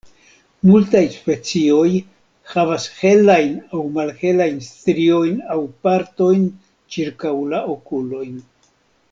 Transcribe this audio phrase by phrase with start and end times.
[0.67, 1.89] Multaj specioj
[2.53, 6.49] havas helajn aŭ malhelajn striojn aŭ partojn
[6.97, 8.35] ĉirkaŭ la okulojn.